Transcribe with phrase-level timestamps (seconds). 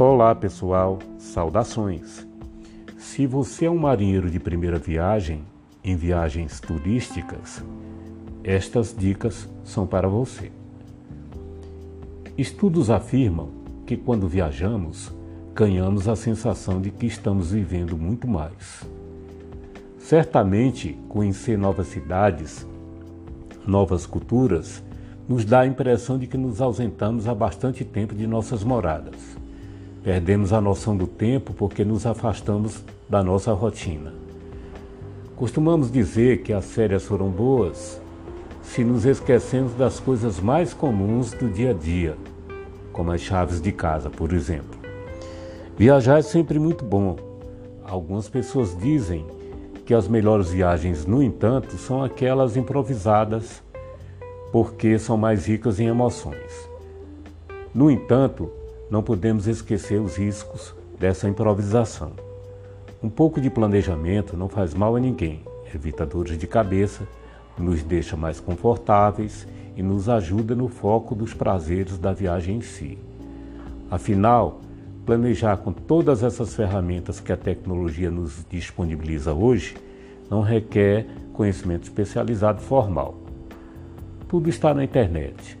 [0.00, 2.24] Olá pessoal, saudações!
[2.96, 5.42] Se você é um marinheiro de primeira viagem,
[5.82, 7.64] em viagens turísticas,
[8.44, 10.52] estas dicas são para você.
[12.38, 13.48] Estudos afirmam
[13.84, 15.12] que quando viajamos,
[15.52, 18.88] ganhamos a sensação de que estamos vivendo muito mais.
[19.98, 22.64] Certamente, conhecer novas cidades,
[23.66, 24.80] novas culturas,
[25.28, 29.36] nos dá a impressão de que nos ausentamos há bastante tempo de nossas moradas.
[30.02, 34.14] Perdemos a noção do tempo porque nos afastamos da nossa rotina.
[35.34, 38.00] Costumamos dizer que as férias foram boas
[38.62, 42.16] se nos esquecemos das coisas mais comuns do dia a dia,
[42.92, 44.78] como as chaves de casa, por exemplo.
[45.76, 47.16] Viajar é sempre muito bom.
[47.84, 49.24] Algumas pessoas dizem
[49.86, 53.62] que as melhores viagens, no entanto, são aquelas improvisadas,
[54.52, 56.68] porque são mais ricas em emoções.
[57.74, 58.50] No entanto,
[58.90, 62.12] não podemos esquecer os riscos dessa improvisação.
[63.02, 65.42] Um pouco de planejamento não faz mal a ninguém,
[65.74, 67.06] evita dores de cabeça,
[67.56, 72.98] nos deixa mais confortáveis e nos ajuda no foco dos prazeres da viagem em si.
[73.90, 74.60] Afinal,
[75.06, 79.76] planejar com todas essas ferramentas que a tecnologia nos disponibiliza hoje
[80.30, 83.14] não requer conhecimento especializado formal.
[84.28, 85.58] Tudo está na internet.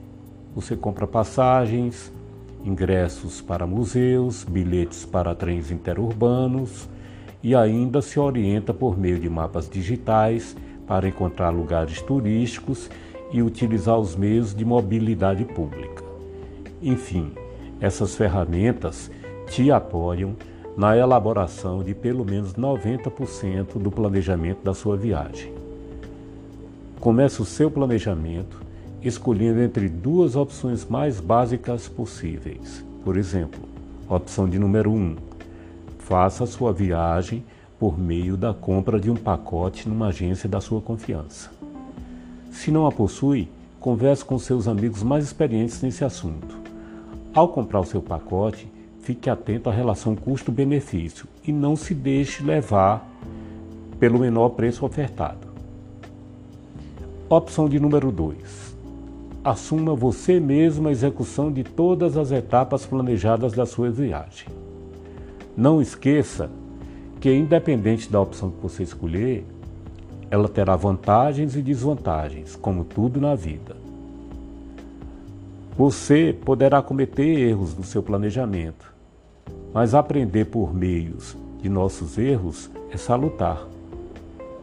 [0.54, 2.12] Você compra passagens,
[2.68, 6.88] ingressos para museus, bilhetes para trens interurbanos
[7.42, 10.54] e ainda se orienta por meio de mapas digitais
[10.86, 12.90] para encontrar lugares turísticos
[13.32, 16.04] e utilizar os meios de mobilidade pública.
[16.82, 17.32] Enfim,
[17.80, 19.10] essas ferramentas
[19.46, 20.36] te apoiam
[20.76, 25.52] na elaboração de pelo menos 90% do planejamento da sua viagem.
[27.00, 28.67] Comece o seu planejamento
[29.02, 32.84] escolhendo entre duas opções mais básicas possíveis.
[33.04, 33.60] Por exemplo,
[34.08, 35.16] opção de número 1: um,
[35.98, 37.44] faça sua viagem
[37.78, 41.50] por meio da compra de um pacote numa agência da sua confiança.
[42.50, 43.48] Se não a possui,
[43.78, 46.58] converse com seus amigos mais experientes nesse assunto.
[47.32, 48.70] Ao comprar o seu pacote,
[49.00, 53.08] fique atento à relação custo-benefício e não se deixe levar
[54.00, 55.46] pelo menor preço ofertado.
[57.28, 58.67] Opção de número 2.
[59.42, 64.48] Assuma você mesmo a execução de todas as etapas planejadas da sua viagem.
[65.56, 66.50] Não esqueça
[67.20, 69.44] que, independente da opção que você escolher,
[70.30, 73.76] ela terá vantagens e desvantagens, como tudo na vida.
[75.76, 78.92] Você poderá cometer erros no seu planejamento,
[79.72, 83.66] mas aprender por meios de nossos erros é salutar.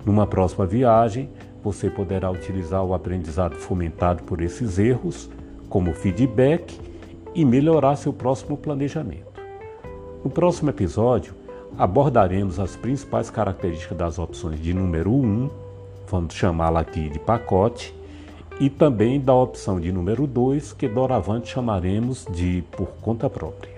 [0.06, 1.30] Numa próxima viagem,
[1.66, 5.28] você poderá utilizar o aprendizado fomentado por esses erros
[5.68, 6.80] como feedback
[7.34, 9.42] e melhorar seu próximo planejamento.
[10.24, 11.34] No próximo episódio,
[11.76, 15.50] abordaremos as principais características das opções de número 1,
[16.08, 17.96] vamos chamá-la aqui de pacote,
[18.60, 23.75] e também da opção de número 2, que doravante chamaremos de por conta própria.